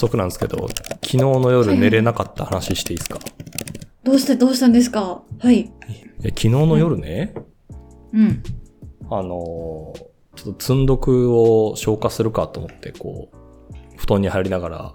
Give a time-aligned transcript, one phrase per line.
[0.00, 3.20] 速なんですけど、昨日の夜寝れなかった話していいですか、
[4.02, 5.22] どうしてどうしたんですか？
[5.38, 5.60] はい。
[5.60, 5.64] い
[6.22, 7.34] や昨日の夜ね、
[8.12, 8.42] うん。
[9.10, 14.94] あのーちょっと積んどくを消化するかと思って、こう、布団に入りながら、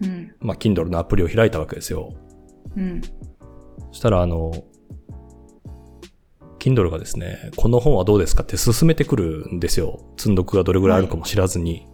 [0.00, 0.32] うん。
[0.38, 2.14] まあ、Kindle のアプリを開いたわけですよ。
[2.76, 3.02] うん。
[3.90, 4.52] そしたら、あの、
[6.60, 8.44] Kindle がですね、この本はどうですか？
[8.44, 10.00] って勧めてくるんですよ。
[10.16, 11.87] 積んどくがどれぐらいあるかも知らずに、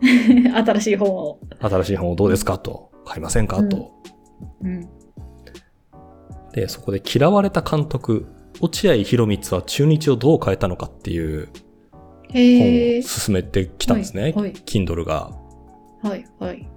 [0.64, 1.40] 新しい本を。
[1.60, 2.58] 新しい本をどうですか？
[2.58, 3.62] と、買いませんか？
[3.62, 3.92] と。
[4.62, 4.88] うん。
[6.52, 8.26] で、そこで嫌われた監督、
[8.60, 11.48] 落合博光は中日をどう変えたのかっていう
[12.32, 13.02] 本を。
[13.02, 14.22] 進めてきたんですね。
[14.22, 15.30] はいはい Kindle が。
[16.02, 16.68] はい、はい。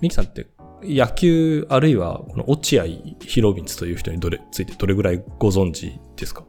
[0.00, 0.48] ミキさんって
[0.82, 6.44] 野球あるいはこの落合博光という人にどれついてどれぐらいご存知ですか？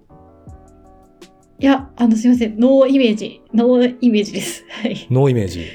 [1.60, 2.60] いや、あの、すいません。
[2.60, 3.42] ノーイメージ。
[3.54, 4.64] ノーイメージです。
[4.70, 5.08] はい。
[5.10, 5.66] ノーイメージ。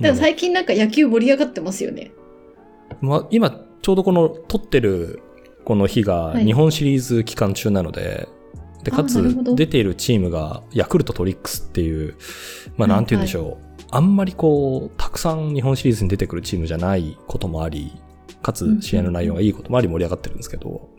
[0.00, 2.12] でも最近なんか野球盛り上がってますよね。
[3.00, 5.22] まあ、今ちょうどこの撮ってる
[5.64, 8.28] この日がはい日本シリーズ期間中なので、
[8.82, 12.16] で、かあなるつ出ているチームがヤクルトトリックスっていう、
[12.76, 13.64] まあはいなんて言うんでしょう。
[13.90, 17.92] あんまりこう、たくさん日本シリーズに出てくるチームじゃないこともあり、
[18.42, 20.90] かつ試合の内容がいいこともあり盛り上がってるんですけど、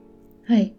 [0.48, 0.74] はい。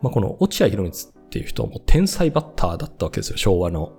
[0.00, 3.92] まあこの落合博光っていう人はもう天才バッターだったわけですよ、昭和の。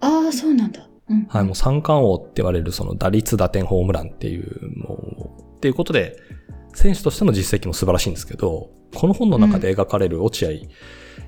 [0.00, 0.87] ああ、そうなんだ。
[1.08, 1.26] うん。
[1.28, 6.16] はい、もう三冠王って言われるその打率、打点、ホームランっていう、もう、っていうことで、
[6.74, 10.50] 選手としての実績も素晴らしいんですけど、この本の中で描かれる落合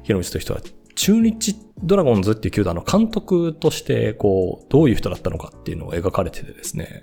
[0.03, 0.61] 博光という人は、
[0.95, 7.03] 中日ドラゴンズっていう球団の監督として、こう、どういう人だったのかっていうのを描かれててですね、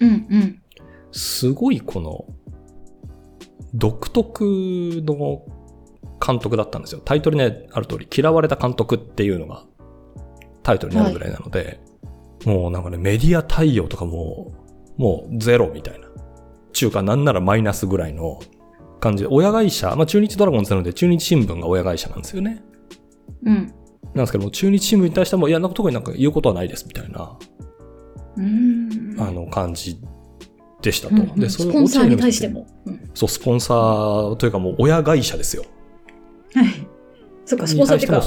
[0.00, 0.62] うん、うん。
[1.12, 2.24] すごいこの、
[3.74, 4.44] 独特
[5.04, 5.42] の
[6.24, 7.00] 監督だったんですよ。
[7.04, 9.64] タイトルにある通り、嫌われた監督っていうのが
[10.62, 11.80] タイトルになるぐらいなので、
[12.46, 14.52] もうなんかね、メディア対応とかも、
[14.96, 16.06] もうゼロみたいな。
[16.72, 18.38] 中華なんならマイナスぐらいの
[19.00, 22.62] 感じで、親会社、まあ中日ドラゴンズなので中日新聞が親会社なんですよね。
[23.44, 23.74] うん。
[24.14, 27.36] なんですけども、中日新聞に対しても、いや、なんか特になんか言うことはないですみたいな、
[28.36, 29.20] うーん。
[29.20, 29.98] あの感じ
[30.82, 31.16] でしたと。
[31.16, 32.66] うんうんで、それスポンサーに対しても。
[32.86, 33.10] うん。
[33.12, 35.64] そう、スポンサーというかもう親会社ですよ。
[36.54, 36.66] はい。
[37.44, 38.22] そっか、スポンサーってか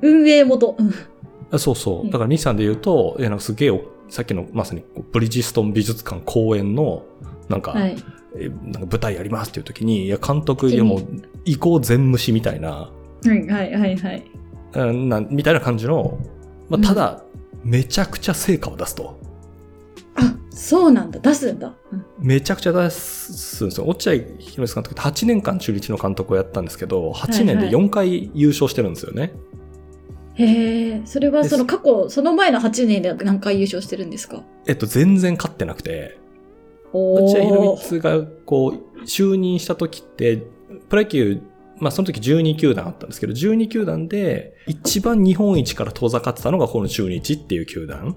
[0.00, 0.74] 運営元。
[1.52, 1.58] うん。
[1.58, 2.04] そうそうう。
[2.06, 7.04] んだから、西さんで言うと、いや、なんかすげえお、さっきのまさにブリヂストン美術館公演の、
[7.48, 7.96] なんか、はい。
[8.34, 11.02] えなんか舞台やりますっていう時に、いや、監督、いやもう、
[11.44, 12.90] 移行全無視みたいな、は
[13.26, 14.24] い、はい、はい、はい。
[14.74, 16.18] うんなんみたいな感じの、
[16.68, 17.22] まあ、ただ、
[17.62, 19.18] めちゃくちゃ成果を出すと。
[20.14, 21.20] あ、そうなんだ。
[21.20, 21.74] 出すんだ。
[21.92, 23.86] うんめちゃくちゃ出すんですよ。
[23.86, 29.32] 落合博満監督って8年間中日の監督をやったんですけど、8年で4回優勝してるんですよね。
[30.34, 34.42] へえ、それはそので過去、その前の8年で何回優勝してるんですか？
[34.66, 36.18] えっと、全然勝ってなくて、
[36.92, 38.00] お落合博ー。
[38.02, 40.42] 満がこう、就任した時って、
[40.88, 41.40] プロ野球、
[41.78, 48.16] まあその時12球団あったんですけど、12球団で一番日本一から遠ざかってたのがこの中日っていう球団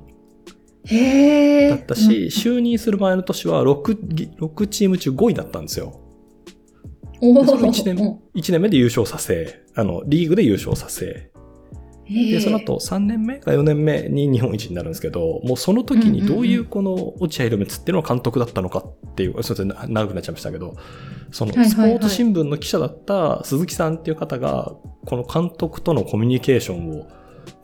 [0.85, 1.69] へえ。
[1.69, 5.99] だったし、就任する前の年は 6, 6チーム中5位だったんですよ。
[7.19, 11.31] そのー1年、一年目で優勝させ、あの、リーグで優勝させ、
[12.09, 20.75] で、その後3年目か4年目に日本一になるんですけど、もうその時にどういうこの落合博満っていうのが監督だったのかっていう、すいません、長くなっちゃいましたけど、
[21.31, 24.73] そのスポーツ新聞の記者だった鈴木さんっていう方が、
[25.05, 27.03] この監督とのコミュニケーションを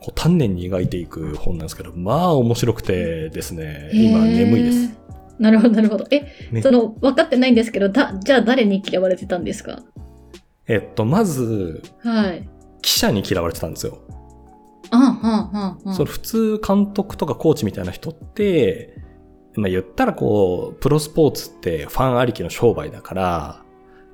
[0.00, 5.02] こう丹念に描いていく本なんですけど、まあ面白くてですね、今眠いです。
[5.38, 6.06] なるほど、なるほど。
[6.10, 9.82] え、ねその、分かってないんですけど、だ、じゃあ誰に嫌われてたんですか？
[10.68, 12.48] えっと、まず、はい。
[12.80, 13.98] 記者に嫌われてたんですよ。
[15.92, 18.98] その普通監督とかコーチみたいな人って、
[19.56, 23.62] まあ言ったらこう、プロスポーツってファンありきの商売だから、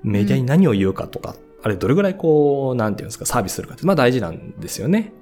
[0.02, 5.12] メディアに何を言うかとか、あれどれぐらいこう、なんていうんですか、サービスするかって、まあ大事なんですよね。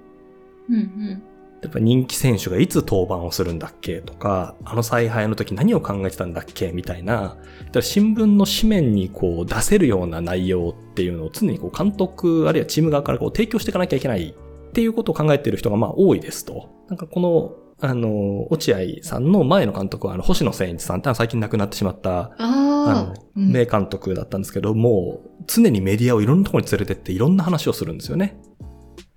[0.68, 1.22] うん、うん。
[1.62, 7.36] やっぱ人気選手がいつ登板をするんだっけとか、あの采配の時何を考えてたんだっけみたいな、だか
[7.74, 14.34] ら新聞の紙面にこう出せるような内容っていうのを常にこう監督あるいはチーム側からこう提供していかなきゃいけない
[14.76, 16.68] っていうことを考えている人がまあ多いですと。
[16.88, 28.38] なんかこの、あの、落合さんの前の監督はあの星野千一さんって最近亡くなってしまったあの、、うん名監督だったんですけど、もう常にメディアをいろんなところに連れてっていろんな話をするんですよね。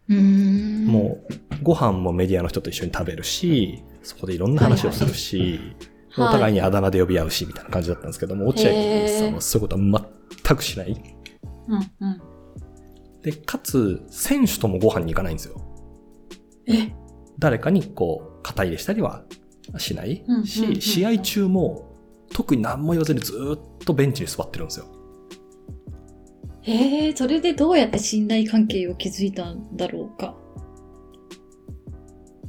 [0.07, 0.85] うーん。
[0.85, 8.71] もう、ご飯もメディアの人と一緒に食べるし、そこでいろんな話をするし、はいお互いにあだ名で呼び合うし、みたいな感じだったんですけども、落合
[9.07, 10.05] さんはそういうことは
[10.43, 10.99] 全くしない。
[11.67, 12.21] うん、うん。
[13.21, 15.61] で、かつ、選手ともご飯に行かないんですよ。
[16.67, 16.93] え、
[17.37, 19.23] 誰かにこう、肩入れしたりは
[19.77, 21.95] しないうんうんうんし、試合中も
[22.31, 24.85] 特に何も言わずにずーっとベンチに座ってるんですよ。
[26.61, 30.35] へえ、それでどうやって信頼関係を築いたんだろうか？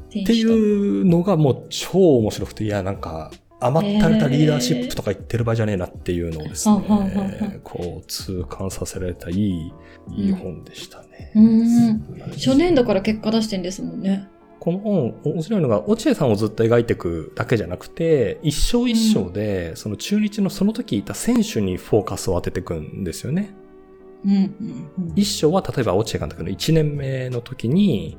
[0.05, 3.31] っっていうのがもう超面白くて、いや、なんか、
[3.61, 9.73] 甘ったれたリーダーシップとか言ってる場合じゃねえなっていうのをですねん、こう、痛感させられたいい、
[10.17, 11.33] いい本でしたね。
[11.35, 12.01] うん。
[12.33, 14.29] 初年度から結果出してんですもんね。
[14.61, 23.55] この本、面白いのが、落合さんをずっと描いていくだけじゃなくて、一章一章で、その中日のその時いた選手にフォーカスを当てていくんですよね。
[24.25, 25.13] うんうんうん。
[25.17, 28.17] 一章は例えば落合監督の1年目の時に、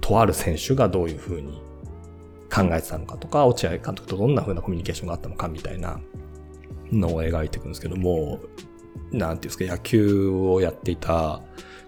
[0.00, 1.62] とある選手がどういう風に
[2.52, 6.00] 考えてたのかとか、落合監督とどんな風なコミュニケーションがあったのかみたいな
[6.92, 8.40] のを描いていくんですけども、
[9.12, 11.42] なんていうんですか、野球をやっていた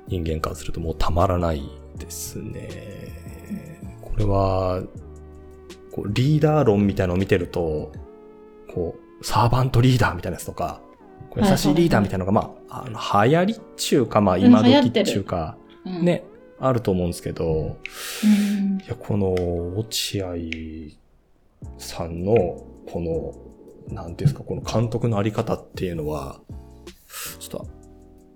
[0.08, 1.62] 人間からするともうたまらない
[1.96, 3.80] ですね。
[4.00, 4.82] これは、
[5.92, 7.92] こうリーダー論みたいなのを見てると、
[8.72, 10.80] こう、サーバントリーダーみたいなやつとか、
[11.36, 12.98] 優しいリーダーみたいなのが、まあ、あの、
[13.30, 16.04] 流行りっちゅうか、まあ、今時っちゅうか、うん。
[16.04, 16.24] ね、
[16.60, 17.78] あると思うんですけど、
[18.24, 19.34] うんいや、この、
[19.78, 20.34] 落合
[21.78, 22.34] さんの、
[22.86, 23.00] こ
[23.88, 26.40] の、なんていうんですか、この監督のあり方っていうのは、
[27.38, 27.68] ちょっと、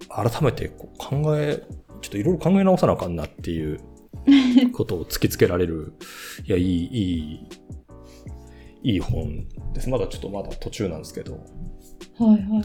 [0.08, 1.62] 改めてこう考え、
[2.00, 3.80] ちょっといろいろ考え直さなあかんなっていう
[4.72, 5.94] ことを突きつけられる、
[6.46, 6.98] いや、いい、い
[8.84, 9.88] い、いい本です。
[9.88, 11.34] まだちょっとまだ途中なんですけど。
[11.34, 12.62] はいはいはい。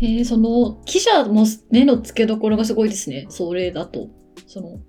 [0.00, 3.26] えー、その、記者も目の付けどころがすごいですね。
[3.28, 4.08] それだと。
[4.48, 4.80] その、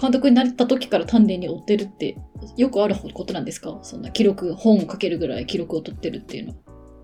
[0.00, 2.16] 監督になった時から丹念に追ってるって、
[2.56, 3.78] よくあることなんですか？
[3.82, 6.54] そんな記録、本を書けるぐらい記録を取ってるっていうの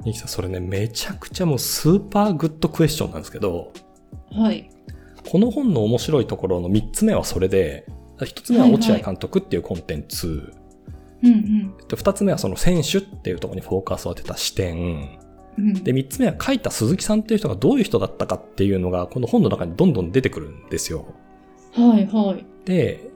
[0.04, 3.72] ニキさん、それね、めちゃくちゃもうスーパーグッドクエスチョンなんですけど、
[4.32, 4.42] は。
[4.42, 4.70] はい。
[5.28, 7.86] この本の面白いところの3つ目はそれで、
[8.18, 10.52] 1つ目は落合監督っていうコンテンツ、
[11.22, 15.18] うんで2つ目はその選手っていうところにフォーカスを当てた視点、
[15.58, 15.64] うん。
[15.64, 21.14] うん、で3つ目は書いた鈴木さんっていう人がどういう人だったかっていうのがこの本の中にどんどん出てくるんですよ。
[21.76, 22.46] はいはい。
[22.64, 23.10] で、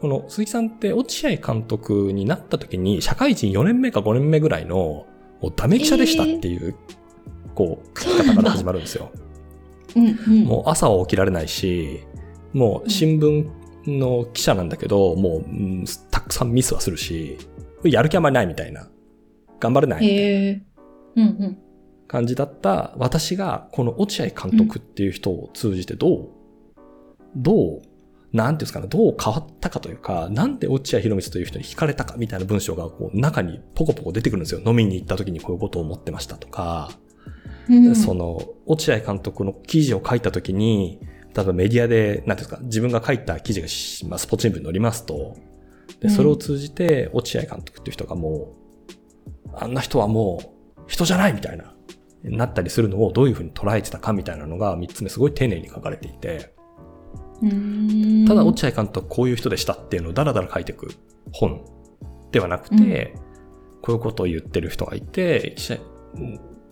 [0.00, 5.06] この鈴木さんって落合監督になった時に社会人4年目か5年目ぐらいの
[5.42, 6.74] もうダメ記者でしたっていう、
[7.54, 9.10] こう書き方から始まるんですよ。
[9.96, 10.44] うんうん。
[10.44, 12.00] もう朝は起きられないし、
[12.52, 13.48] もう新聞
[13.86, 17.38] の記者なんだけど、もう、うんたくさんミスはするし、
[17.84, 18.88] やる気あんまりないみたいな。
[19.58, 20.08] 頑張れないみ
[21.16, 21.56] たいな。
[22.06, 26.28] 感じだった私が、この落合監督っていう人を通じてどう、
[27.36, 27.82] どう、
[28.32, 34.60] なんていうんですかね、どう変わったかというか、なんで落合博満という人に惹かれたかみたいな文章がこう中にポコポコ出てくるんですよ。
[34.64, 36.90] 飲みに行った時にこういうことを思ってましたとか、
[37.68, 41.00] うん、その、落合監督の記事を書いたときに、
[41.34, 45.36] 例えばメディアで、なんていうんですか、自分が書いた記事がし、まあ、スポーツ新聞に載りますと、
[46.00, 46.10] で、うん。
[46.10, 48.56] それを通じて、落合監督っていう人がも
[49.48, 50.40] う、あんな人はも
[50.78, 51.74] う、人じゃないみたいな、
[52.24, 56.52] なったりするのをどういうふうに捉えてたかみたいなのが、三つ目すごい丁寧に書かれていて、
[58.26, 60.94] ただ落合監督はこういう人でしたっていうのをダラダラ書いていく
[61.32, 61.64] 本
[62.32, 63.14] ではなくて、
[63.82, 65.56] こういうことを言ってる人がいて、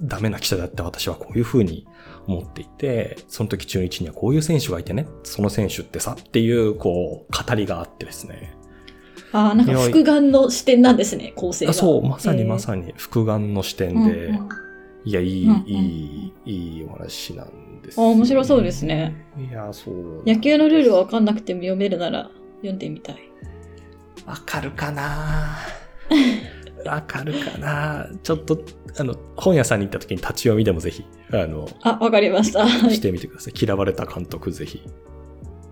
[0.02, 1.86] ダメな記者だって私はこういうふうに
[2.26, 8.54] 思っていて、その時中日にはこういう選手がいてね、その選手ってさっていう、こう、語りがあってですね。
[9.32, 11.70] ああ、なんか複眼の視点なんですね、構成が。
[11.70, 14.48] あそう、まさにまにさに、複眼の視点で、うんうん
[15.04, 15.64] いや、いい、うんうん。
[15.66, 17.48] いい、いいお話なん
[17.82, 19.26] です、あ面白そうですね。
[19.38, 20.22] いや、そう。
[20.26, 23.16] 野球のルールは分かんなくても読めるなら読んでみたい。
[24.26, 25.56] わかるかな？
[26.84, 28.06] わかるかな？
[28.22, 28.58] ちょっと、
[28.98, 32.66] あの、本屋さんに行った時に立ち読みでもぜひ、あの、あ、わかりました。
[32.66, 33.00] はしい。
[33.00, 33.54] てみてください。
[33.60, 34.82] 嫌われた監督ぜひ。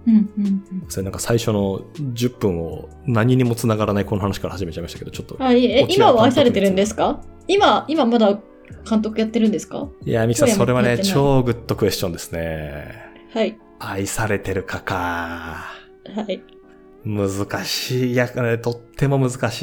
[0.06, 5.42] うんうんそれなんか最初の10分を何にも繋がらないこの話から始めちゃいましたけど、ちょっとうん。。
[5.42, 7.20] あ、いいえ今は愛されてるんですか？
[7.48, 8.38] 今、今まだ
[8.88, 9.88] 監督やってるんですか？
[10.04, 13.04] いや、ミキさん、今それはね、超グッドクエスチョンですね。
[13.32, 13.58] はい。
[13.78, 14.94] 愛されてるかか。
[14.94, 16.42] はい。
[17.04, 18.12] 難しい。
[18.12, 19.62] いや、ねとっても難し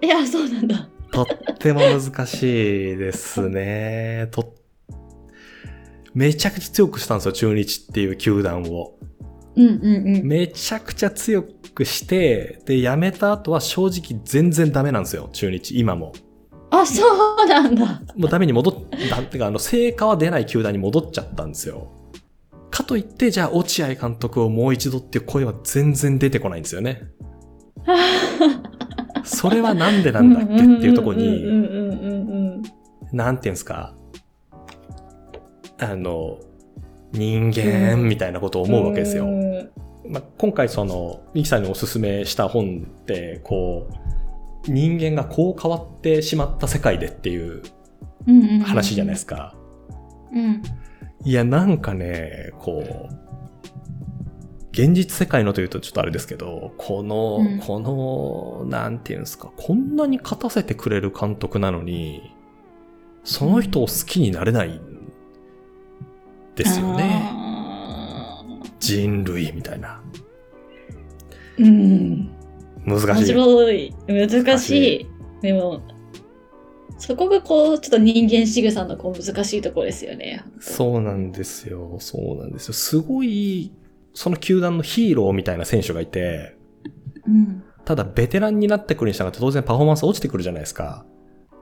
[0.00, 0.06] い。
[0.06, 0.88] いや、そうなんだ。
[1.12, 1.26] とっ
[1.58, 4.28] ても難しいですね。
[4.32, 4.54] と、
[6.14, 8.98] めちゃくちゃ強くしたんですよ、中日っていう球団を。
[9.56, 10.26] うんうんうん。
[10.26, 16.12] めちゃくちゃ強くして、で、辞めた後は正直全然ダメなんですよ、中日、今も。
[16.70, 17.02] あ、そ
[17.42, 18.02] うなんだ。
[18.16, 18.74] もうダメに戻っ、
[19.10, 21.92] だってか、あの、成果は出ない球団に戻っちゃったんですよ。
[22.70, 27.08] かといって、じゃあ、落合監督をもう一度っていう声は全然出てこないんですよね。
[29.24, 32.62] それはなんでなんだっけっていうところに、
[33.12, 33.94] なんていうんですか、
[35.78, 36.38] あの、
[37.12, 39.26] 人間みたいなことを思うわけですよ。
[39.26, 39.70] ん
[40.06, 43.94] まあ、今回その、ミキさんにおすすめした本って、こう、
[44.66, 47.62] 人間がこう変わってしまった世界でっていう
[48.64, 49.54] 話じゃないですか。
[50.32, 50.62] うん。
[51.24, 53.28] いや、なんかね、こう、
[54.72, 62.34] 現実世界のというとちょっとあれですけど、この、うんこの、なんていうんですか、こんなに勝たせてくれる監督なのに、
[63.24, 64.80] その人を好きになれないん
[66.54, 67.28] ですよね。
[67.32, 68.44] あ
[68.78, 70.00] 人類みたいな。
[71.58, 72.37] ーうん。
[72.88, 73.08] 難しい。
[73.08, 73.94] 面白い。
[74.06, 75.06] 難しい。
[75.42, 75.82] でも、
[76.98, 80.42] そこがこう、ちょっと人間仕草のこう難しいところですよね。
[80.58, 81.96] そうなんですよ。
[82.00, 82.74] そうなんですよ。
[82.74, 83.72] すごい、
[84.14, 86.56] その球団のヒーローみたいな選手がいて、
[87.26, 87.62] うん。
[87.84, 91.06] ただベテランになってくるに従って当然パフォーマンス落ちてくるじゃないですか。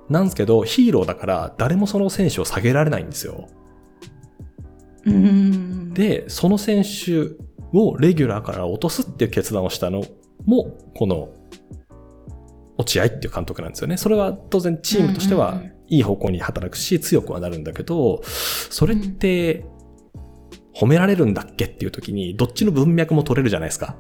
[0.09, 3.49] なんですけど、ヒーローだから誰もその選手を下げられないんですよ。
[5.05, 5.93] うん。
[5.93, 7.37] で、その選手
[7.73, 10.05] をレギュラーから落とすっていう決断をしたの
[10.45, 11.29] も、この、
[12.79, 13.97] 落合っていう監督なんですよね。
[13.97, 19.65] それは当然チームとしてはいい方向に働くし、強くはなるんだけど、それって、
[20.75, 23.97] 褒められるんだっけっていう時に、どっちの文脈も取れるじゃないですか。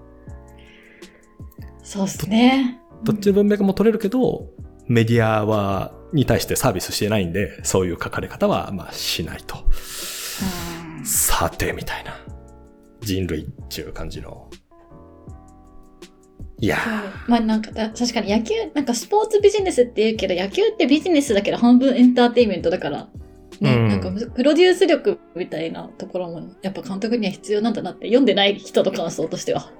[1.82, 2.80] そうですね。
[3.02, 4.50] どっちの文脈も取れるけど、
[4.86, 9.56] メディアは、に対してサービスしてないんで、そういう書かれ方は、まあ、しないと。
[9.58, 12.16] うんさて、みたいな。
[13.00, 14.50] 人類っていう感じの。
[16.58, 16.76] いや。
[16.76, 23.08] ーまあなんかた確かに野球なんかスポーツビジネスって言うけど野球ってビジネスだけど半分エンターテインメントだから
[23.60, 23.88] ね、うん。
[23.88, 29.70] なんかプロデュース力みたいなところもやっぱ監督には必要なんだなって読んでない人の感想としては。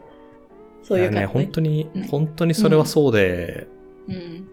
[0.83, 3.67] そういう感じ、本当にね、本当にそれはそうで、
[4.07, 4.49] うん、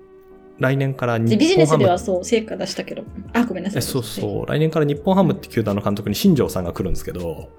[0.57, 1.99] 来年から日でビジネスでは。
[1.99, 3.03] そう成果出したけど。
[3.33, 4.45] あごめんなさえいそうそう。
[4.47, 7.49] 来年から日本ハムって球団の監督に新庄さんが来るんですけど、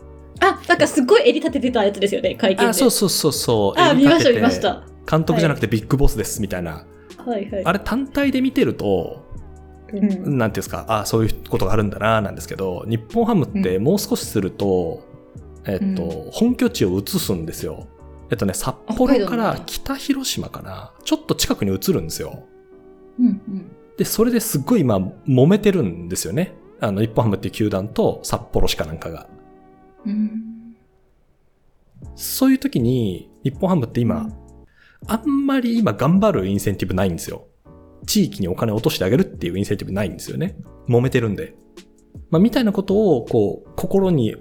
[0.41, 3.81] あなんかすごい襟立ててたやつですよね会見であ、そうそうそうそう。
[3.81, 6.87] あ見ました見ました監督じゃなくてビッグボスですみたいな。
[7.19, 9.25] はいはいあれ単体で見てると、
[9.93, 15.03] うんなんていうんですか、あそういうことがあるんだな、なんですけど、日本ハムってもう少しすると、
[15.67, 17.87] えっと、う本拠地を移すんですよ。
[18.31, 22.45] えっとね、札北幌から北広島かな、ちょっと近くに移るんですよ。
[23.19, 26.55] うんうんで、それですっごい今、揉めてるんですよね。
[26.81, 29.29] あの、日本ハムっていう球団と札幌市かなんかが。
[32.15, 34.29] そういう時に、日本ハムって今、
[35.07, 37.47] あんまり今頑張るインセンティブないんですよ。
[38.07, 40.57] 地域にお金落としてあげるっていうインセンティブないんですよね。
[40.89, 41.55] 揉めてるんで。
[42.31, 44.37] まあ、みたいなことを、こう、心に、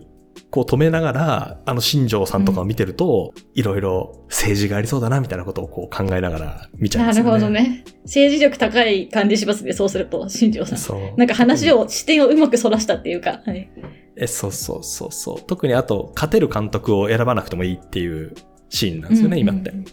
[0.50, 7.32] こう止めながら、あの新庄さんとかを見てると、いろいろ政治がありそうだな、みたいなことをこう考えながら見ちゃうんですよね。
[7.32, 7.52] なるほど。
[7.52, 11.18] ね政治力高い感じしますねそうすると新庄さんそう。
[11.18, 13.42] なんか話を、視点をうまくそらしたっていうか。
[13.46, 13.70] はい。
[14.16, 15.42] え、そうそうそうそう。
[15.42, 18.34] 特にあと、勝てる監督を選ばなくてもいいっていう
[18.70, 19.72] シーンなんですよね、今って。
[19.72, 19.86] っうんうん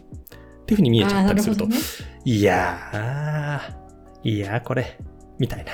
[0.70, 1.66] ていうふうに見えちゃったりすると。
[1.66, 1.72] る
[2.24, 4.98] いやー、いやーこれ、
[5.38, 5.72] みたいな。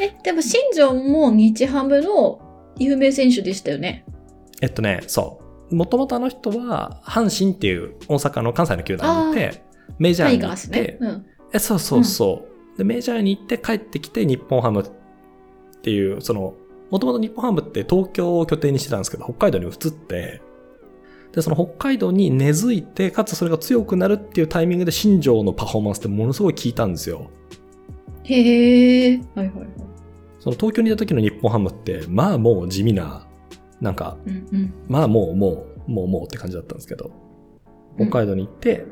[0.00, 2.47] え、でも新庄も日ハムの
[2.78, 4.04] 有名選手でしたよね。
[4.60, 5.74] えっとね、そう。
[5.74, 9.62] もともとあの人は、阪神っていう大阪の関西の球団にいて、
[9.98, 11.26] メジャターに行っイガースねて。、うん。
[11.52, 16.54] え、そうそうそう、で、メジャーに行って帰ってきて日本ハムっていう、その、
[16.90, 20.40] もともと日本ハムって東京を拠点にしてたんですけど、北海道に移って、
[21.32, 27.30] で、その北海道に根付いて、かつそれが強くなるっていうタイミングで新庄のパフォーマンスってものすごい効いたんですよ。
[28.24, 29.20] へえ。
[29.34, 29.87] はいはいはい。
[30.38, 33.26] その東京にいた時の日本ハムって、まあもう地味な、
[33.80, 34.74] なんか、うんうん。
[34.88, 37.10] まあもうもう、もうもうって感じだったんですけど、
[37.96, 38.86] 北海道に行って、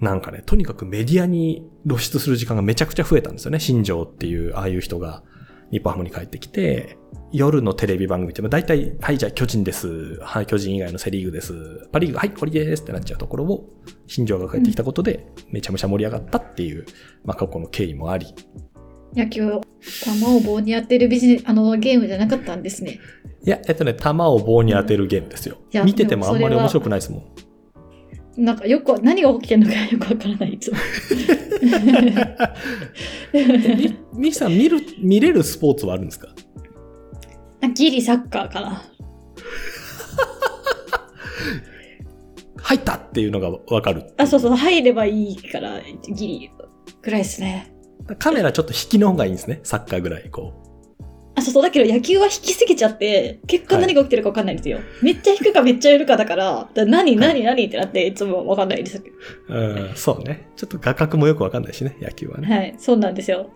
[0.00, 3.58] なんかね、とにかくメディアに露出する時間がめちゃくちゃ増えたんですよね。
[3.58, 5.22] 新庄っていう、ああいう人が
[5.70, 6.98] 日本ハムに帰ってきて、
[7.32, 10.20] 夜のテレビ番組って、まあ大体、はい、じゃあ巨人です。
[10.20, 11.88] はい、巨人以外のセリーグです。
[11.90, 13.68] パリーグ、はい、これですってなっちゃうところを、
[14.06, 16.84] 新庄が帰ってきたことで、めちゃめちゃ盛り上がったっていう、
[17.24, 18.26] まあ過去の経緯もあり。
[19.14, 19.50] 野球、球
[20.26, 22.98] を棒に当てるビジネス、あのゲームじゃなかったんですね。
[23.44, 25.76] いや、えっとね、球を棒に当てるゲームですよい。
[25.76, 27.24] や見ててもあんまり面白くないですもん。
[28.44, 30.78] なんかよく、何が起きてるのかよくわからない、いつも。
[33.32, 36.34] みミキさん見る、見れるスポーツはあるんですか？
[37.74, 38.82] ギリサッカーかな。
[42.56, 44.12] 入ったっていうのがわかる。
[44.16, 45.80] あ、そうそう、入ればいいから、
[46.14, 46.50] ギリ
[47.02, 47.73] ぐらいですね。
[48.18, 49.60] カメラちょっと引きの方がいいんですね。
[49.62, 50.52] サッカーぐらい、こ
[51.36, 54.78] あ、そうそう、だけど野球は引きすぎちゃって、結果何が起きてるか分かんないんですよ。
[55.02, 59.02] めっちゃ引くかめっちゃやるかだから、だ何、何、何ってなって、いつも分かんないです。
[59.48, 59.54] う。
[59.54, 59.58] う
[59.92, 60.48] ん、そうね。
[60.54, 62.54] ちょっと画角もよくわかんないしね、野球はね。
[62.54, 63.50] はい、そうなんですよ。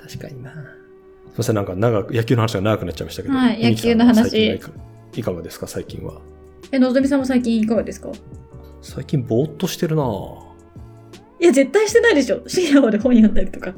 [0.00, 0.52] 確かにな。
[0.52, 3.34] すみません、なんか長く、野球の話が長くなっちゃいましたけど。
[3.34, 4.60] はい野球の話
[5.16, 6.20] いかがですか、最近は。
[6.70, 8.10] え、のぞみさんも最近いかがですか？
[8.82, 10.49] 最近ぼーっとしてるなぁ
[11.40, 12.42] いや、絶対してないでしょ。
[12.46, 13.72] 深夜まで本読んだりとか。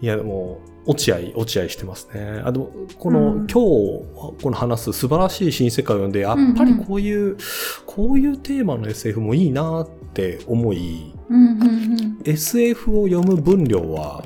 [0.00, 2.40] いや、でも、落合、落合してますね。
[2.44, 7.36] あ、でも、この、うん今日、この話す素晴らしい新世界を読んで、やっぱりこういう、
[7.84, 12.18] こういうテーマの SF もいいなって思い、うんうんうん。
[12.24, 14.24] SF を読む分量は、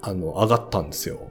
[0.00, 1.30] あの、上がったんですよ。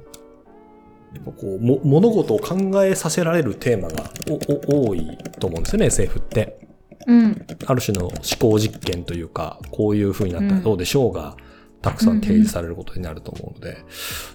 [1.13, 6.64] やっぱこう、も、物事を考えさせられるテーマがおお多いと思うんですよね、SF って。
[7.07, 7.45] うん。
[7.65, 11.37] ある種の思考実験というか、こういう風になったらどうでしょうが、
[11.81, 13.77] たくさん提示されることになると思うので、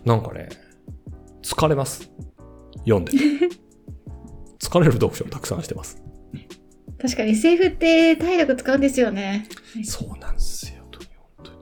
[0.05, 0.49] なんかね、
[1.43, 2.11] 疲れます。
[2.79, 3.13] 読んで。
[4.61, 6.03] 疲れる読書をたくさんしてます。
[7.01, 9.47] 確かに SF って体力使うんですよね。
[9.85, 11.59] そうなんですよ、本当に。
[11.59, 11.61] い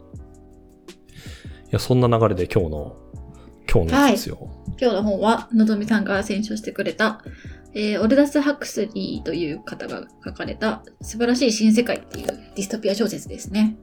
[1.70, 2.96] や、そんな流れで今日の、
[3.72, 4.50] 今日のやつですよ。
[4.80, 7.24] 今日の本は、のぞみさんが選書してくれた、
[7.74, 13.76] えーオルダス・ハクスリーという方が書かれた素晴らしい新世界っていうディストピア小説ですね。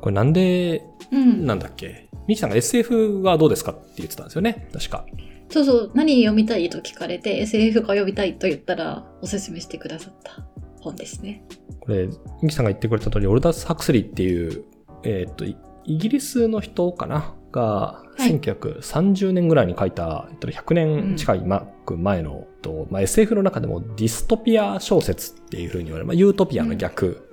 [0.00, 0.82] これなんで、
[1.12, 1.46] うん。
[1.46, 2.08] なんだっけ？
[2.26, 5.04] ミキさんが SF はどうですかって言ってたんですよね、確か。
[5.50, 10.44] そうそう、何読みたいと聞かれて SF が読みたいと言ったらおすすめしてくださった
[10.80, 11.44] 本ですね。
[11.80, 12.08] これ、
[12.40, 14.64] ミキさんが言ってくれた通り、オルダス・ハクスリーっていう、
[15.02, 17.34] えーっと、イイギリスの人かな？
[17.52, 17.60] が、
[18.16, 27.28] はい1930年ぐらいに書いた、えっと100年近いマック前の、とまあ、SF の中でもディストピア小説っていうふうに言われる、まあ、ユートピアの逆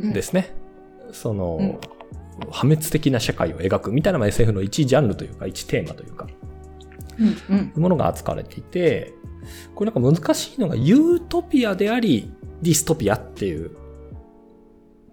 [0.00, 0.54] うんですね。
[1.12, 1.78] その、うん
[2.50, 6.26] 破滅的な社会を描くみたいなまあ SF の一ジャンルというか、一テーマというか、
[7.18, 7.82] うんうん。
[7.82, 9.14] ものが扱われていて、
[9.74, 12.30] これなんか難しいのがユートピアであり、
[12.60, 13.70] ディストピアっていう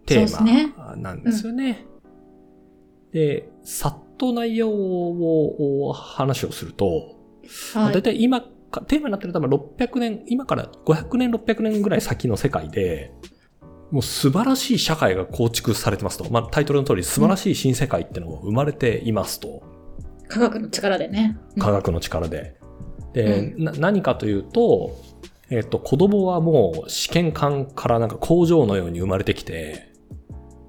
[0.06, 1.86] テーマなんですよね。
[3.14, 7.16] で、さっと内容をお話をすると、
[7.74, 7.94] まあはい。
[7.94, 8.48] 大体今か、
[8.82, 13.12] テーマになってるのは多分600年、今から500年、600年ぐらい先の世界で、
[13.92, 16.30] もう素晴らしい社会が構築されてますと。
[16.32, 19.62] まあタイトルの通り素晴らしい新世界っていうのも生まれていますと。
[20.28, 21.38] 科学の力でね。
[21.60, 22.56] 科学の力で。
[23.14, 25.00] で、うな何かというと、
[25.52, 29.94] えっ、と、子供はもう試験管からなんか工場のように生まれてきて、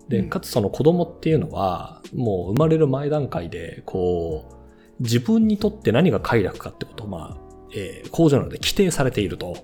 [0.08, 7.43] で、うんかつその子供っていうのは、もう生まれる前段階で、こう、自分にとって何が快楽かってことを、まあ、
[7.74, 9.56] えー工場なので規定されていると。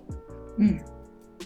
[0.58, 0.82] うん。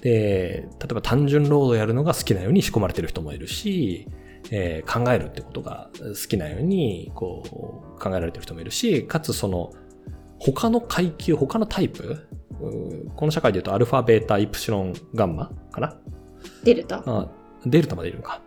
[0.00, 4.08] で、例えば単純労働やるのが好きなように仕込まれてる人もいるし、
[4.50, 9.72] えー考えるってことが好きなように、こう、考えられてる人もいるし、かつその、
[10.38, 12.26] 他の階級、他のタイプ、
[13.16, 15.96] この社会で言うとアルファ、ベータ、イプシロン、ガンマかな？
[16.64, 17.02] デルタ？
[17.06, 17.30] あ
[17.64, 18.42] デルタまでいるのか。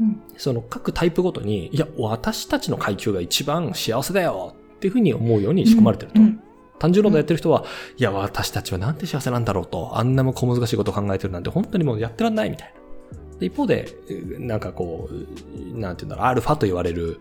[0.00, 0.22] うん。
[0.36, 6.20] その各タイプごとに、いや、私たちの階級が一番幸せだよっていうふうに思うように仕込まれてると。
[6.20, 6.40] うん
[6.78, 7.64] 単純労働やってる人は、
[7.96, 13.38] いや、私たちはなんて幸せなんだろうと、あんなも小難しいことを考えてるなんて本当にもうやってらんないみたいな。
[13.38, 17.20] で一方で、うなんかこう、なんていうんだろう、アルファと言われる、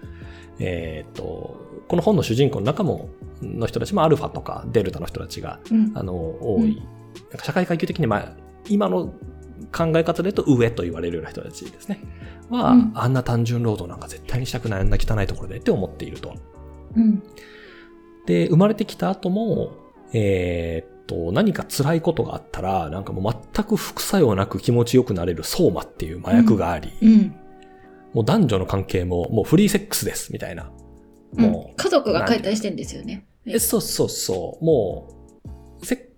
[0.59, 3.09] えーっと、この本の主人公の中も、
[3.41, 6.77] の人たちもアルファとかデルタの人たちが、うんあの、多い。
[6.77, 6.95] うん
[7.29, 8.33] なんか社会階級的に、まあ、
[8.67, 9.13] 今の
[9.71, 11.99] 考え方で言うと上と言われるような人たちですね。
[12.49, 16.35] は、うんあんな単純労働なんか絶対にしたくない、あんな汚いところでって思っていると。
[16.95, 17.23] うん。
[18.25, 19.73] で、生まれてきた後も、
[20.13, 27.35] えーっと、何か辛いことがあったら、なんかもう全く副作用なく気持ちよくなれる相馬っていう麻薬があり、うん。
[28.13, 30.71] もう男女の関係ももうフリーセックスです、みたいな。
[31.33, 33.25] もうん家族が解体してんですよね。
[33.45, 35.24] う、えそうそうそう、も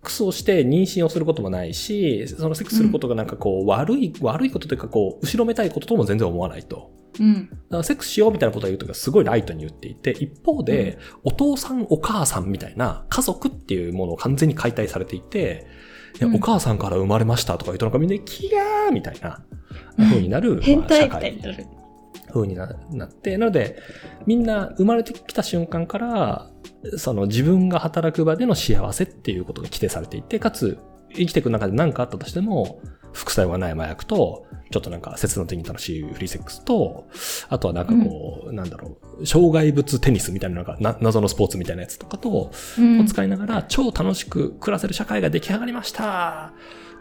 [0.02, 6.92] ックスをして妊娠をすることもないし、そのセックスすることがなんかこう、悪い、悪いことというかこう、後ろめたいこととも全然思わないと。
[7.20, 7.50] うん。
[7.50, 15.68] だからセックスしようみたいなことを言うときはすごいライトに言っていて、一方で、お父さんお母さんみたいな家族っていうものを完全に解体されていて、
[16.20, 19.44] いやうんお母さんから生まれましたとか言うとなんかみんなキャーみたいな
[19.98, 21.68] 風になる、社会みたいになる。
[22.30, 23.78] 風にななって、なので、
[24.26, 26.52] みんな生まれてきた瞬間から、
[26.98, 30.78] その自分が働く場での幸せっていうことが規定されていて、かつ
[31.16, 32.82] 生きていく中で何かあったとしても、
[33.14, 37.08] 副作用がない麻薬と、ちょっとなんか切な的に楽しいフリーセックスと、
[37.50, 46.54] あとはなんかこう、なんだろう、障害物テニスみたいななんかな謎のスポーツみたいなやつとかと、うんを使いながら超楽しく暮らせる社会が出来上がりました。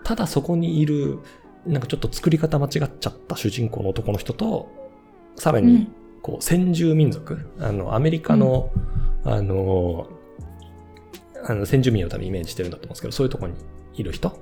[0.04, 1.18] ただそこにいる、
[1.66, 4.85] なんかちょっと作り方間違っちゃった主人公の男の人と、
[5.36, 5.88] さらにうん、
[6.22, 8.70] こう、先住民族、あの、アメリカの、
[9.24, 10.08] あの、
[11.44, 13.58] あの、先住民を多分イメージしてるんだと思うんですけど、そういうところに
[13.94, 14.40] いる人、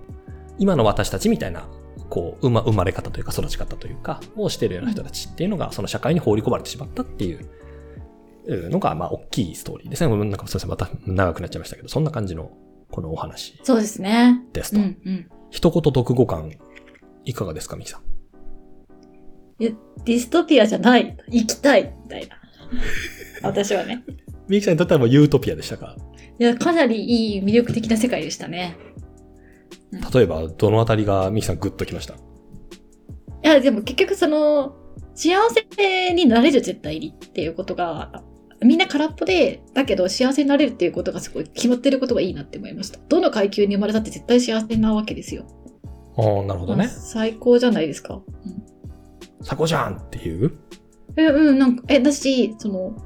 [0.59, 1.69] 今の私たちみたいな、
[2.09, 7.49] こう、生ま生まれ方というか育ち方というか、をしてるような人たちっていうのが、その社会に放り込まれてしまったっていう
[8.47, 10.17] うんのが、まあ、大きいストーリーですね。
[10.17, 12.51] なんか、すいません、また長くなっちゃいましたけど、そんな感じの、
[12.91, 14.43] このお話そうですね。
[14.53, 14.79] ですと。
[14.79, 15.29] うんうん。
[15.51, 16.53] 一言読語感、
[17.25, 18.14] いかがですか、ミキさん？
[19.59, 21.17] ディストピアじゃない。
[21.31, 21.95] 生きたい。
[22.05, 22.37] みたいな。
[23.43, 24.05] 私はね。
[24.49, 25.97] みゆきさんにとってはもうユートピアでしたか？
[26.39, 28.77] いや、かなりいい魅力的な世界でしたね。
[30.13, 32.15] 例えば、どのあたりがみゆきさんグッときました？
[32.15, 32.17] い
[33.43, 34.75] や、でも結局その、
[35.15, 38.25] 幸せになれる絶対にっていうことが、
[38.61, 42.99] みんな空っぽで、だけど幸せになれるっていうことがすごい決まってることがいいなって思いました。
[43.09, 45.47] どの階級に生まれたって絶対幸せなわけですよ。
[46.17, 46.89] ああ、なるほどね。
[46.89, 48.15] 最高じゃないですか。
[48.15, 48.74] うん
[49.45, 50.53] 最高じゃんっていう？
[51.17, 52.97] え、うん、なんか、え、だし、その、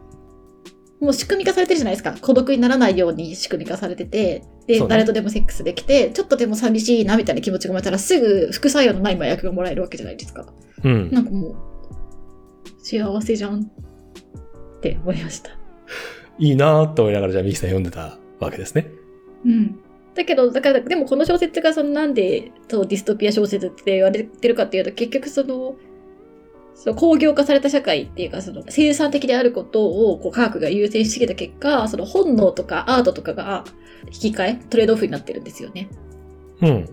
[1.00, 2.16] もう仕組み化されてるじゃないですか。
[2.20, 10.46] 孤独にならないように仕組み化されてて、で、ね誰とでもセックスできて、ちょっとでも寂しいなみたいな気持ちが生まれたら、すぐ副作用のない麻薬がもらえるわけじゃないですか。
[10.84, 11.10] うん。
[11.10, 11.56] なんかもう、
[12.82, 15.50] 幸せじゃんって思いました。
[16.38, 18.90] いいなーって思いながら、じゃあみゆきさん読んでたわけですね。
[19.44, 19.78] うん。
[20.14, 25.76] だけど、だから、でもこの小説がそのなんでそうディストピア小説って言われてるかっていうと、結局その、
[26.78, 33.64] その工業化された社会っていうか、その生産的であることをこう科学が優先しすぎた結果、その本能とかアートとかが
[34.06, 35.88] 引き換え、トレードオフになってるんですよね。
[36.62, 36.88] うん。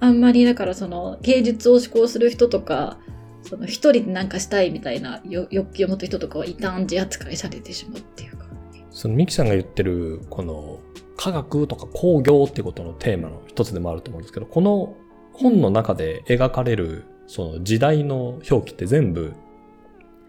[0.00, 2.98] あんまりだからその芸術を思考する人とか、
[3.42, 8.44] その一人でなんかしたいみたいな欲欲求を持った人とかは異端児扱いされてしまうっていうか。
[8.90, 10.80] そのミキさんが言ってる、この
[11.16, 14.96] 科学とか工業ってことのテーマの一つでもあると思うんですけど、この
[15.32, 19.34] 本の中で描かれる、その時代の表記って全部、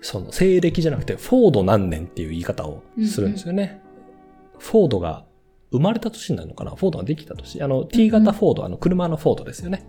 [0.02, 3.82] その西暦じゃなくて、フォード何年っていう言い方をするんですよね。
[4.60, 5.26] フォードが
[5.72, 6.72] 生まれた年になるのかな？
[6.72, 7.64] フォードができた年。
[7.64, 9.88] あの、T 型フォード、あの、車のフォードですよね。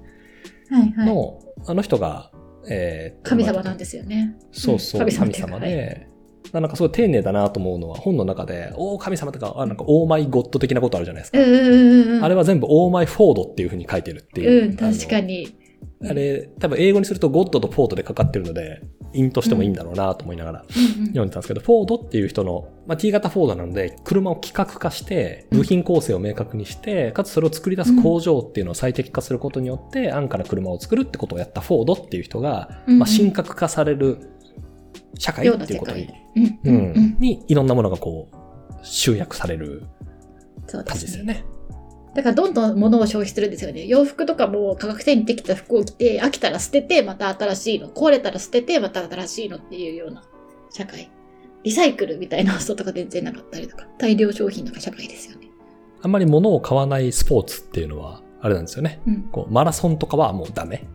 [0.70, 1.07] はいはい。
[1.07, 2.31] の、あの人が、
[2.68, 4.37] えーと神様なんですよね。
[4.53, 6.07] そうそう、うん神神様様で、
[6.53, 11.38] なんかすごい丁寧だなと思うのは、本の中で、おー神様とか、あなんかオーマイゴッド的なことあるじゃないですか。
[11.38, 12.25] うんうんうんうん。
[12.25, 14.70] あれは全部オーマイフォードっていう風に書いてるっていう。
[14.70, 15.60] うん、確かに。
[16.02, 18.82] あれ、多分英語にするとゴッドとフォードでかかってるので、
[19.12, 34.30] 韻としてもいいんだろうなと思いながら読んでたんですけど、フォードっていう人の、まあ、T 型フォードなので、車を規格化して、部品構成を明確にして、かつそれを作り出す工場っていうのを最適化することによって、安価な車を作るってことをやったフォードっていう人が、まあ、神格化される
[35.18, 36.60] 社会っていうことに界。
[36.64, 39.82] うんにいろんなものがこう集約される
[40.66, 41.44] 感じですすよね。
[42.14, 42.16] ね。
[42.16, 43.87] だからどんどん物を消費するんですよね。
[43.87, 47.88] 洋服とかも価格点にできた服を着て、飽きたら捨てて、また新しいの。
[47.88, 50.23] 壊れたら捨てて、また新しいのっていうような
[50.70, 51.11] 社会。
[51.62, 55.49] リサイクルみたいな発想とか全然なかったりとか、大量消費の社会ですよね。
[56.03, 59.01] あんまり物を買わないスポーツっていうのはあれなんですよね。
[59.07, 59.23] うん。
[59.31, 60.87] こうマラソンとかはもうダメ。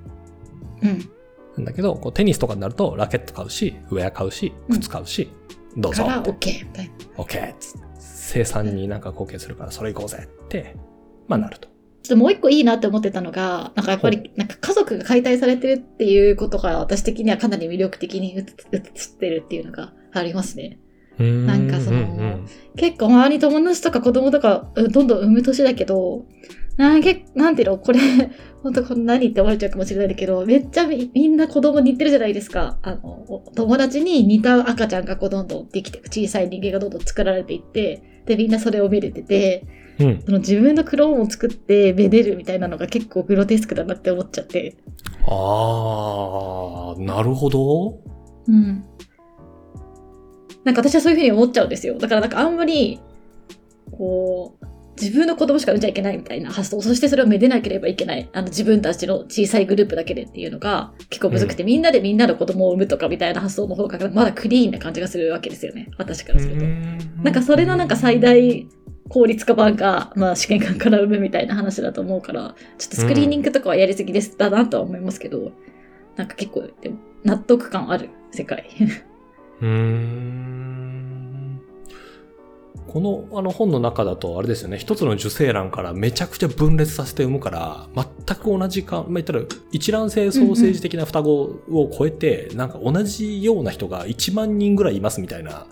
[0.82, 1.10] うん。
[1.58, 5.30] なんだけど、こうテニスとかになるとラケット買うし、ウェア買うし、靴買うし、
[5.78, 6.04] どうぞ。
[6.04, 7.24] から OK みたいな。
[7.24, 7.54] OK!
[7.60, 10.76] つって生産になんか貢献するからそれ行こうぜって、
[11.28, 11.68] まあなると。
[12.04, 20.78] ちょっともう一個いいなって思ってたのが、なんかやっぱり、なんか家族が解体されてるっていうことが私的にはかなり魅力的に映ってるっていうのがありますね。
[21.18, 26.26] なんかそのうんうん結構周りに友達とか子供とかうんどんどん産む年だけど、
[26.78, 28.00] なんけなんていうのこれ、
[28.62, 32.78] 本当これ何って思われちゃうかもしれないけど、めっちゃみみんな子供に似てるじゃないですか。
[32.82, 39.66] あの、お友達に似た赤ちゃんがこうどんどんできて、小さい人間がどんどん作られていって、で、みんなそれをめでてて、
[40.00, 40.22] うん。
[40.26, 44.78] その自分のクローンを作ってめでるみたいなのが結構グロテスクだなって思っちゃって。
[45.28, 48.00] あー、なるほど。
[48.48, 48.84] うん。
[50.64, 51.98] なんか私はそういうふうに思っちゃうんですよ。
[51.98, 53.00] だからなんかあんまり、
[53.92, 54.66] こう、
[55.00, 58.30] 自分の子供しか産んじゃいけないみたいな発想、そしてそれをめでなければいけない。
[58.32, 65.90] あの自分たちの小さいグループだけでっていうのが結構むずくて、みんなでみんなの子供を産むとかみたいな発想の方がまだクリーンな感じがするわけですよね。
[65.98, 67.24] 私からすると。
[67.24, 68.68] なんかそれのなんか最大
[69.10, 75.52] 効率化版が、まあ試験官から産むみたいな話だと思うから、ちょっとスクリーニングとかはやりすぎです、だなとは思いますけど、
[76.16, 78.68] なんか結構、でも納得感ある世界。
[79.62, 80.56] うん
[82.88, 89.42] このあの本の中だとあれですよね一つの受精卵からめちゃくちゃ分裂させて産むから全く同じか、まあ、言ったら
[89.72, 95.68] 一卵性ソーセージ的な双子を超えて、なんか同じような人が1万人ぐらいいますみたいな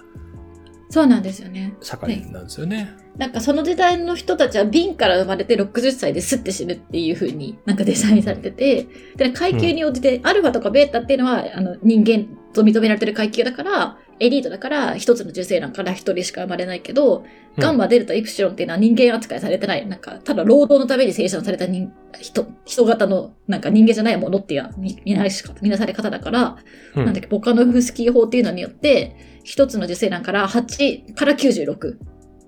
[0.94, 1.74] そうなんですよね。
[1.82, 2.96] 社会なんですよね。
[3.18, 17.26] なんかその時代の人たちは瓶から生まれて60歳でスッて死ぬっていう風になんかデザインされてて、で階級に応じて、アルファとかベータっていうのはあの人間と認められてる階級だから、エリートだから一つの受精卵から一人しか生まれないけど、
[17.58, 19.88] ガンマ、デルタ、イプシロンっていうのは人間扱いされてない。
[19.88, 26.58] なんか、ただ労働のために生産された人、人、人型の、なんか人間じゃないものっていう見見なし方、見なされ方だから、
[26.96, 31.98] うんなんだっけ、ボカノフスキー法っていうのによって、一つの受精卵から8から96。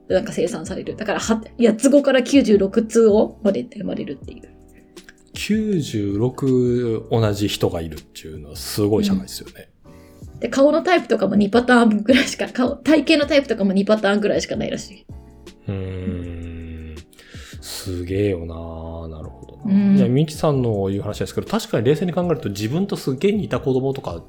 [0.08, 0.96] なんか生産される。
[0.96, 4.56] だから、は8つ子から96通をまで生まれるっていう。
[5.34, 9.70] 96同じ人がいるっていうのはすごい社会ですよね。
[10.40, 15.06] で、顔のタイプとかも2パターンぐらいしか、顔、体型のタイプとかも2パターンぐらいしかないらしい。
[15.68, 16.55] うーん。
[17.66, 19.64] すげえよなーなるほどな。
[19.66, 24.24] うんいや、ミキさんの言う話ですけど、確かに冷静に考えると自分とすげえ似た子供とか、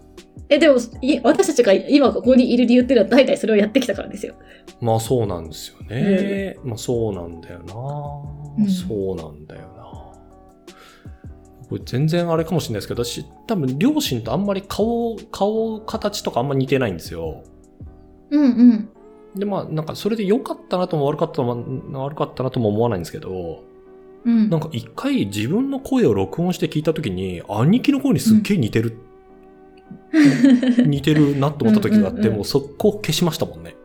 [0.49, 4.37] え、でも、い私たちが今ここにいる理由っていうのは大体それをやってきたからですよ。
[4.81, 6.57] まあそうなんですよね。
[6.65, 7.75] まあそうなんだよな、
[8.59, 9.85] うんそうなんだよな
[11.69, 17.45] これ全然あれかもしれないですけど、私多分両親とあんまり顔、顔形とかあんま似てないんですよ。
[18.31, 18.89] うんうん。
[19.37, 23.63] で、まあなんかそれで良かったなとも悪かったな悪かったなとも思わないんですけど、
[24.25, 24.51] うん。
[24.51, 28.99] なんか一回自分の声を録音して聞いたときに、兄貴の声にすっげえ似てる、
[30.87, 33.77] 似てるなと思った時があって、うんうんうんもう速攻消しましたもんね。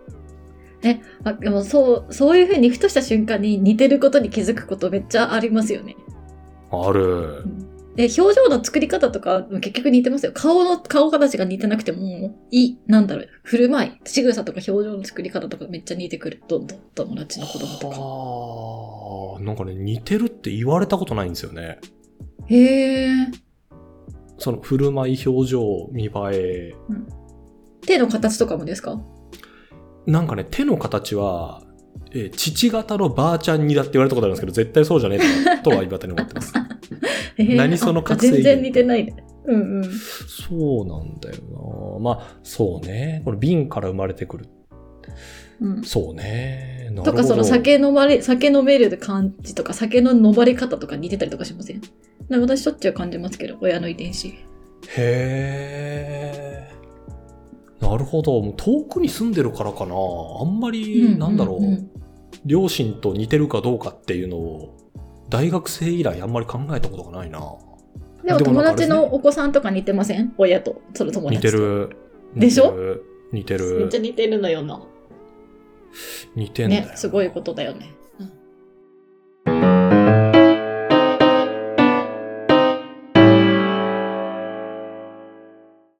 [1.24, 5.96] あでもそう、そういうふうにふとした瞬間に似てることに気づくことめっちゃありますよね。
[6.72, 7.46] ある。
[7.96, 10.32] で、表情の作り方とか結局似てますよ。
[10.34, 16.42] 顔の、顔形が似てなくても、いい、なんだろう、振る舞い、仕草とか表情の作り方とかめっちゃ似てくる。
[16.48, 17.98] どんどん友達の子供とか。
[18.00, 21.80] はあ、なんかね、似てるって言われたことないんですよね。
[22.48, 23.10] へえ。
[24.38, 26.74] その振る舞い、表情、見栄え。
[27.86, 29.02] 手の形とかもですか？
[30.08, 31.62] なんかね、手の形は、
[32.12, 36.54] えー父方のばあちゃんにだって言われたことあるんですけど、絶対そうじゃねえととは今に思ってます。
[37.56, 39.16] 何そのあ覚醒全然似てないね。
[39.46, 39.84] うんうん。
[39.84, 41.36] そうなんだよ
[41.98, 43.22] なまあ、そうね。
[43.26, 44.46] これ瓶から生まれてくる。
[45.62, 46.92] うん、そうね。
[47.04, 51.82] とかその酒飲まれ、酒飲める感じとか酒の飲まれ方とか似てたりとかしません？
[52.30, 54.28] な私しょっちゅう感じますけど、親の遺伝子。
[54.28, 54.34] へ
[54.98, 56.72] え。
[57.80, 58.42] なるほど。
[58.42, 59.96] もう遠くに住んでるからかな。
[59.96, 61.90] あんまり、なんだろう,、んん
[62.46, 64.78] 両親と似てるかどうかっていうのを、
[65.32, 67.40] 大学生以来あんまり考えたことがないな。
[68.24, 70.34] でも友達のお子さんとか似てません？
[70.38, 71.48] 親と、その友達と？
[71.48, 71.58] 似て。
[71.58, 71.98] る。
[72.36, 72.72] でしょ？
[72.72, 73.04] 似てる。
[73.32, 73.80] 似てる。
[73.80, 74.80] めっちゃ似てるのよな。
[76.36, 76.90] 似てんだよな。
[76.90, 77.90] ね、すごいことだよね。